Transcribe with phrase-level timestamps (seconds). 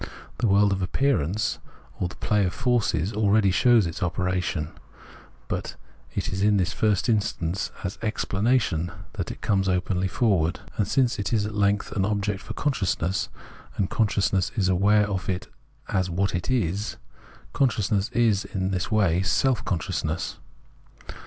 [0.39, 1.59] The world of appearance,
[1.99, 4.69] or the play of forces, aheady shows its operation;
[5.47, 5.75] but
[6.15, 10.59] it is in the first instance as Explanation that it comes openly forward.
[10.75, 13.29] And since it is at length an object for consciousness,
[13.75, 15.47] and conscious ness is aware of it
[15.89, 16.97] as what it is,
[17.53, 20.39] consciousness is in this way Self consciousness.